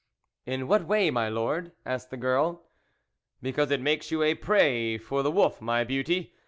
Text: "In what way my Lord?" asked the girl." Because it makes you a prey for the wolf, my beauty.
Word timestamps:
"In 0.51 0.67
what 0.67 0.87
way 0.87 1.11
my 1.11 1.29
Lord?" 1.29 1.73
asked 1.85 2.09
the 2.09 2.17
girl." 2.17 2.63
Because 3.43 3.69
it 3.69 3.79
makes 3.79 4.09
you 4.09 4.23
a 4.23 4.33
prey 4.33 4.97
for 4.97 5.21
the 5.21 5.29
wolf, 5.29 5.61
my 5.61 5.83
beauty. 5.83 6.33